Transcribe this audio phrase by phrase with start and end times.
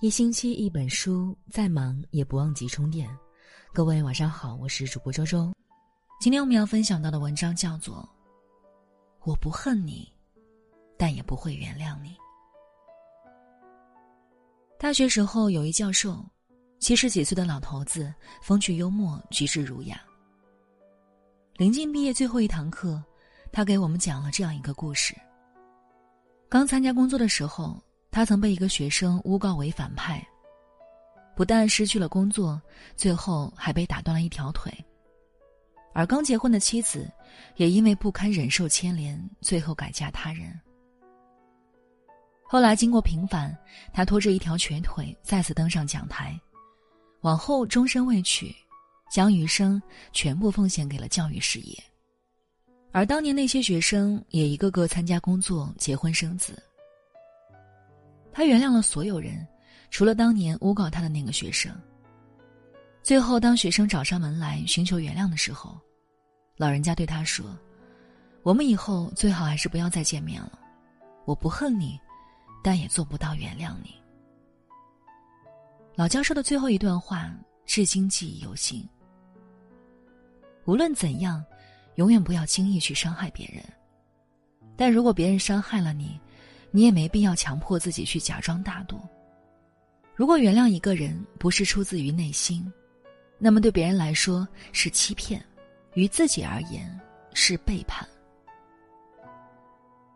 [0.00, 3.06] 一星期一本书，再忙也不忘记充电。
[3.70, 5.52] 各位晚上好，我是主播周周。
[6.18, 7.96] 今天我们要分享到的文章叫做
[9.24, 10.10] 《我不恨你，
[10.96, 12.08] 但也不会原谅你》。
[14.78, 16.24] 大学时候有一教授，
[16.78, 18.10] 七十几岁的老头子，
[18.40, 20.00] 风趣幽默，举止儒雅。
[21.56, 23.04] 临近毕业最后一堂课，
[23.52, 25.14] 他给我们讲了这样一个故事。
[26.48, 27.78] 刚参加工作的时候。
[28.10, 30.26] 他曾被一个学生诬告为反派，
[31.36, 32.60] 不但失去了工作，
[32.96, 34.72] 最后还被打断了一条腿。
[35.92, 37.10] 而刚结婚的妻子，
[37.56, 40.58] 也因为不堪忍受牵连，最后改嫁他人。
[42.42, 43.56] 后来经过平反，
[43.92, 46.38] 他拖着一条瘸腿再次登上讲台，
[47.20, 48.54] 往后终身未娶，
[49.10, 49.80] 将余生
[50.12, 51.76] 全部奉献给了教育事业。
[52.92, 56.60] 而当年那些学生也一个个参加工作、结婚生子。
[58.32, 59.46] 他原谅了所有人，
[59.90, 61.72] 除了当年诬告他的那个学生。
[63.02, 65.78] 最后，当学生找上门来寻求原谅的时候，
[66.56, 67.56] 老人家对他说
[68.44, 70.58] ：“我们以后最好还是不要再见面了。
[71.24, 71.98] 我不恨你，
[72.62, 73.94] 但也做不到原谅你。”
[75.96, 77.30] 老教授的最后一段话
[77.66, 78.86] 至今记忆犹新。
[80.66, 81.44] 无论怎样，
[81.96, 83.64] 永远不要轻易去伤害别人。
[84.76, 86.20] 但如果别人伤害了你，
[86.70, 89.00] 你也没必要强迫自己去假装大度。
[90.14, 92.70] 如果原谅一个人不是出自于内心，
[93.38, 95.44] 那么对别人来说是欺骗，
[95.94, 97.00] 于自己而言
[97.32, 98.06] 是背叛。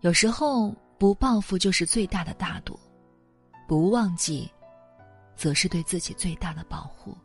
[0.00, 2.78] 有时候不报复就是最大的大度，
[3.66, 4.48] 不忘记，
[5.34, 7.16] 则是对自己最大的保护。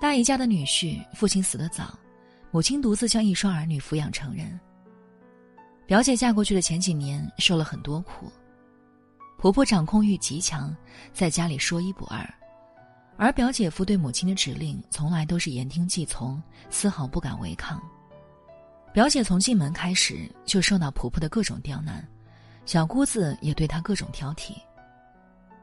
[0.00, 1.98] 大姨家的女婿父亲死得早，
[2.50, 4.58] 母亲独自将一双儿女抚养成人。
[5.90, 8.30] 表姐嫁过去的前几年受了很多苦，
[9.36, 10.72] 婆婆掌控欲极强，
[11.12, 12.24] 在家里说一不二，
[13.16, 16.40] 而表姐夫对母亲的指令从来都是言听计从，
[16.70, 17.82] 丝毫不敢违抗。
[18.92, 22.06] 表姐从进门开始就受到婆婆的各种刁难，
[22.66, 24.52] 小姑子也对她各种挑剔。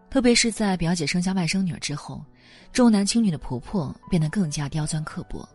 [0.09, 2.21] 特别是在表姐生下外甥女儿之后，
[2.73, 5.47] 重男轻女的婆婆变得更加刁钻刻薄。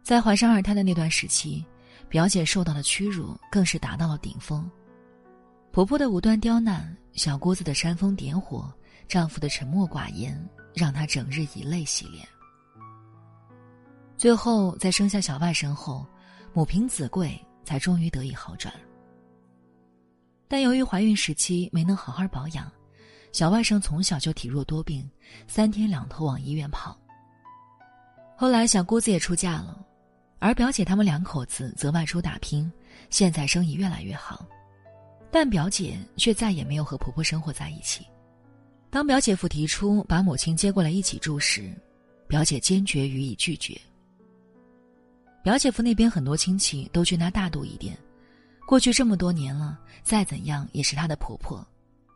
[0.00, 1.66] 在怀上二胎的那段时期。
[2.10, 4.68] 表姐受到的屈辱更是达到了顶峰，
[5.70, 8.68] 婆婆的无端刁难，小姑子的煽风点火，
[9.06, 10.36] 丈夫的沉默寡言，
[10.74, 12.26] 让她整日以泪洗脸。
[14.16, 16.04] 最后在生下小外甥后，
[16.52, 18.74] 母凭子贵，才终于得以好转。
[20.48, 22.68] 但由于怀孕时期没能好好保养，
[23.30, 25.08] 小外甥从小就体弱多病，
[25.46, 26.98] 三天两头往医院跑。
[28.36, 29.86] 后来小姑子也出嫁了。
[30.40, 32.70] 而表姐他们两口子则外出打拼，
[33.10, 34.44] 现在生意越来越好，
[35.30, 38.04] 但表姐却再也没有和婆婆生活在一起。
[38.88, 41.70] 当表姐夫提出把母亲接过来一起住时，
[42.26, 43.78] 表姐坚决予以拒绝。
[45.42, 47.96] 表姐夫那边很多亲戚都劝她大度一点，
[48.66, 51.64] 过去这么多年了，再怎样也是她的婆婆，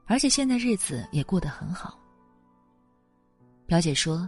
[0.06, 1.98] 而且现在日子也过得很好。
[3.66, 4.26] 表姐说，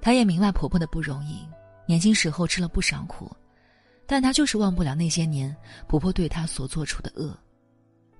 [0.00, 1.46] 她也明白婆婆的不容易。
[1.88, 3.34] 年轻时候吃了不少苦，
[4.06, 5.56] 但她就是忘不了那些年
[5.88, 7.34] 婆婆对她所做出的恶，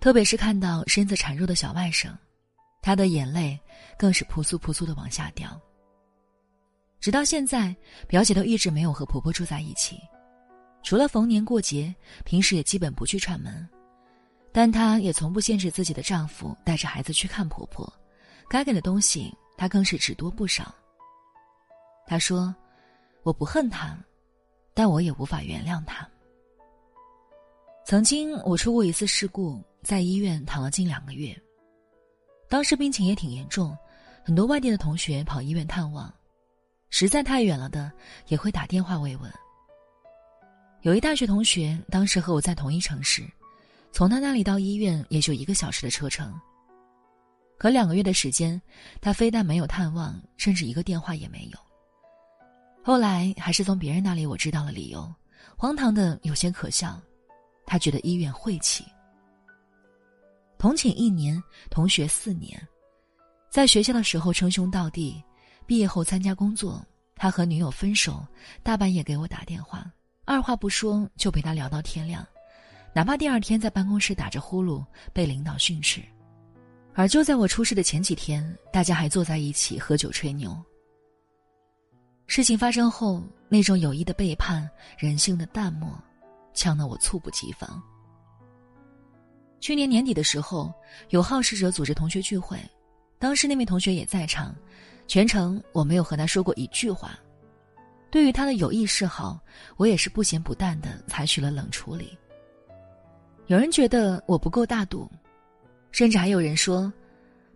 [0.00, 2.16] 特别是看到身子孱弱的小外甥，
[2.80, 3.60] 她的眼泪
[3.98, 5.60] 更是扑簌扑簌的往下掉。
[6.98, 10.00] 直到现在，表姐都一直没有和婆婆住在一起，
[10.82, 13.68] 除了逢年过节，平时也基本不去串门，
[14.50, 17.92] 但她也从不限制自己的丈夫带着孩子去看婆婆，
[18.48, 20.74] 该给的东西她更是只多不少。
[22.06, 22.54] 她说。
[23.28, 23.94] 我不恨他，
[24.72, 26.09] 但我也无法原谅他。
[27.84, 31.39] 曾经我出过一次事故，在医院躺了近两个月。
[32.49, 33.77] 当时病情也挺严重，
[34.25, 36.11] 很多外地的同学跑医院探望，
[36.89, 37.93] 实在太远了的
[38.28, 39.31] 也会打电话慰问。
[40.81, 43.22] 有一大学同学当时和我在同一城市，
[43.92, 46.33] 从他那里到医院也就一个小时的车程。
[47.59, 48.59] 可两个月的时间，
[49.03, 51.67] 他非但没有探望，甚至一个电话也没有。
[52.88, 55.14] 后来还是从别人那里我知道了理由，
[55.58, 56.98] 荒唐的有些可笑。
[57.66, 58.82] 他觉得医院晦气。
[60.56, 61.38] 同寝一年，
[61.68, 62.58] 同学四年，
[63.50, 65.22] 在学校的时候称兄道弟，
[65.66, 66.82] 毕业后参加工作，
[67.14, 68.26] 他和女友分手，
[68.62, 69.84] 大半夜给我打电话，
[70.24, 72.26] 二话不说就陪他聊到天亮，
[72.94, 74.82] 哪怕第二天在办公室打着呼噜
[75.12, 76.00] 被领导训斥。
[76.94, 78.42] 而就在我出事的前几天，
[78.72, 80.56] 大家还坐在一起喝酒吹牛。
[82.28, 85.91] 事情发生后，那种友谊的背叛、人性的淡漠，
[86.53, 87.83] 呛得我猝不及防。
[89.60, 90.71] 去年年底的时候，
[91.09, 92.59] 有好事者组织同学聚会，
[93.19, 94.54] 当时那位同学也在场，
[95.07, 97.19] 全程我没有和他说过一句话。
[98.10, 99.41] 对于他的有意示好，
[99.78, 102.16] 我也是不咸不淡的采取了冷处理。
[103.47, 105.10] 有人觉得我不够大度，
[105.92, 106.92] 甚至还有人说：“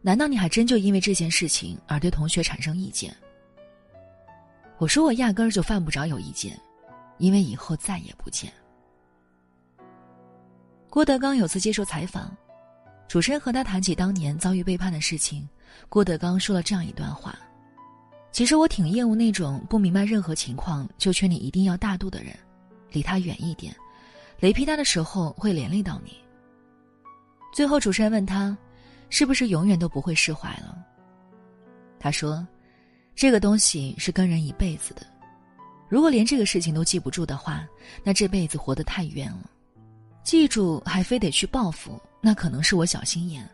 [0.00, 3.14] 难道你还真就因为这件事情而对同学产生意见？”
[4.82, 6.58] 我说：“我压根儿就犯不着有意见，
[7.18, 8.52] 因为以后再也不见。”
[10.90, 12.36] 郭德纲有次接受采访，
[13.06, 15.48] 主持人和他谈起当年遭遇背叛的事情，
[15.88, 17.38] 郭德纲说了这样一段话
[18.32, 22.36] ：“其实我挺厌恶那种不明白任何情况就劝你一定要大度的人，
[22.90, 23.72] 离他远一点，
[24.40, 26.16] 雷劈他的时候会连累到你。”
[27.54, 28.58] 最后，主持人问他
[29.10, 30.76] ：“是不是永远都不会释怀了？”
[32.00, 32.44] 他说
[33.14, 35.06] ：“这个东西是跟人一辈子的，
[35.88, 37.66] 如果连这个事情都记不住的话，
[38.02, 39.50] 那这辈子活得太冤了。”
[40.24, 43.48] 记住还非得去报复，那可能是我小心眼，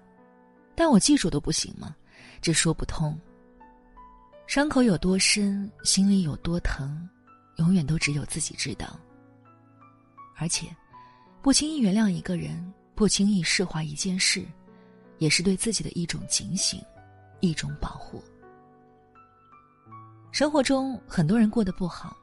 [0.75, 1.97] 但我记住都不行吗？
[2.41, 3.19] 这说不通。
[4.47, 7.09] 伤口有多深，心里有多疼，
[7.57, 8.99] 永远都只有自己知道。
[10.37, 10.69] 而且，
[11.43, 14.45] 不轻易原谅一个人，不轻易释怀一件事，
[15.19, 16.81] 也是对自己的一种警醒，
[17.41, 18.23] 一种保护。
[20.31, 22.17] 生活中很多人过得不好，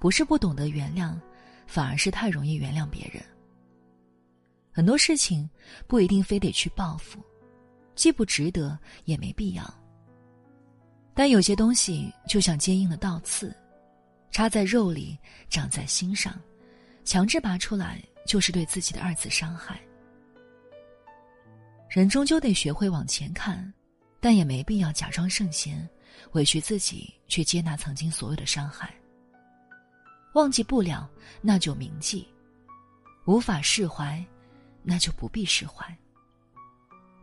[0.00, 1.18] 不是不懂得原谅，
[1.66, 3.22] 反而是太容易原谅别人。
[4.70, 5.48] 很多事情
[5.86, 7.18] 不一定非得去报复，
[7.94, 9.74] 既不值得也没必要。
[11.14, 13.54] 但有些东西就像坚硬的倒刺，
[14.30, 15.16] 插在肉里，
[15.48, 16.38] 长在心上，
[17.04, 19.80] 强制拔出来就是对自己的二次伤害。
[21.88, 23.72] 人终究得学会往前看，
[24.20, 25.88] 但也没必要假装圣贤，
[26.32, 28.94] 委屈自己去接纳曾经所有的伤害。
[30.34, 31.08] 忘记不了，
[31.40, 32.26] 那就铭记；
[33.24, 34.24] 无法释怀。
[34.86, 35.82] 那就不必释怀。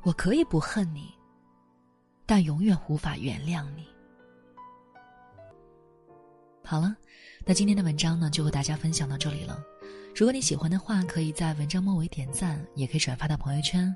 [0.01, 1.13] 我可以不恨你，
[2.25, 3.85] 但永远无法原谅你。
[6.63, 6.95] 好了，
[7.45, 9.63] 那今天的文章呢，就和大家分享到这里了。
[10.15, 13.95] 如果你喜欢的话，可以在文章末尾点赞，也可以转发到朋友圈。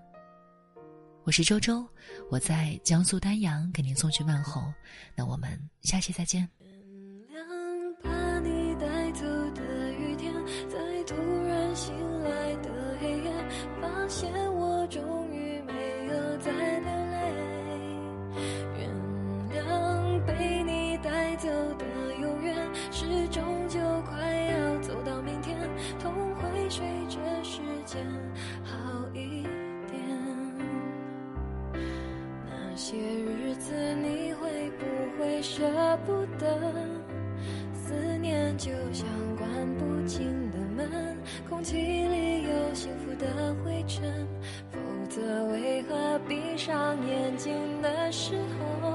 [1.25, 1.83] 我是周周，
[2.29, 4.71] 我在江苏丹阳给您送去问候。
[5.15, 6.47] 那我们下期再见。
[32.85, 34.85] 些日子你会不
[35.17, 35.63] 会舍
[36.05, 36.55] 不得？
[37.73, 41.17] 思念就像关不紧的门，
[41.49, 44.27] 空气里有幸福的灰尘，
[44.69, 44.77] 否
[45.09, 48.94] 则为何闭上眼睛的时候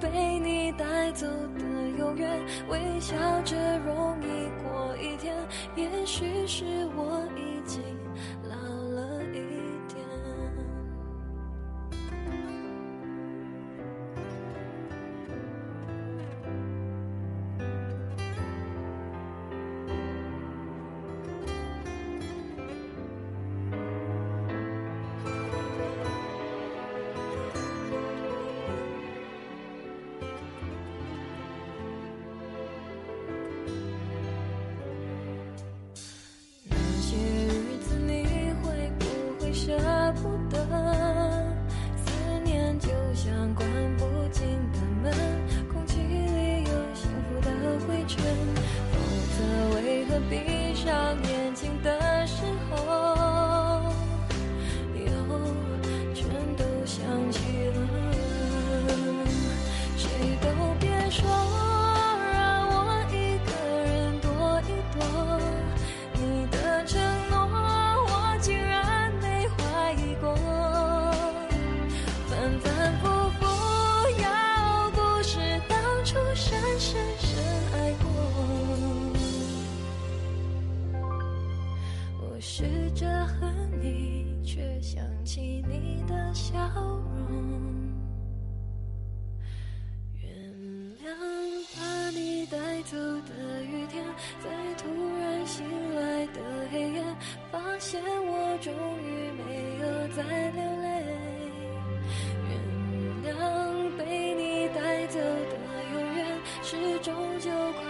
[0.00, 1.64] 被你带走的
[1.98, 2.28] 永远，
[2.68, 5.34] 微笑着容易过一天。
[5.76, 6.64] 也许是
[6.96, 7.22] 我
[50.84, 51.39] 少年
[82.60, 83.50] 试着恨
[83.80, 87.32] 你却想起你的笑容
[90.20, 90.30] 原
[90.98, 91.08] 谅
[91.74, 94.04] 把你带走的雨天
[94.44, 95.64] 在突然醒
[95.94, 96.40] 来的
[96.70, 97.02] 黑夜
[97.50, 100.86] 发现我终于没有再流泪
[103.24, 105.56] 原谅被你带走的
[105.94, 106.26] 永远
[106.62, 107.50] 是终究
[107.80, 107.89] 快